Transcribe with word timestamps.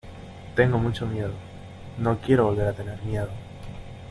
tengo 0.55 0.79
mucho 0.79 1.05
miedo. 1.05 1.29
no 1.99 2.17
quiero 2.17 2.45
volver 2.45 2.67
a 2.69 2.73
tener 2.73 2.99
miedo. 3.03 3.29